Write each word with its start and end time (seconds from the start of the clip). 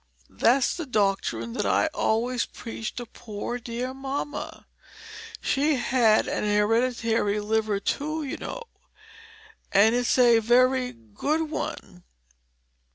That's 0.31 0.75
the 0.75 0.87
doctrine 0.87 1.53
that 1.53 1.65
I 1.67 1.85
always 1.93 2.47
preached 2.47 2.97
to 2.97 3.05
poor 3.05 3.59
dear 3.59 3.93
mamma 3.93 4.65
she 5.41 5.75
had 5.75 6.27
an 6.27 6.43
hereditary 6.43 7.39
liver 7.39 7.79
too, 7.79 8.23
you 8.23 8.37
know 8.37 8.63
and 9.71 9.93
it's 9.93 10.17
a 10.17 10.39
very 10.39 10.91
good 10.91 11.51
one. 11.51 12.01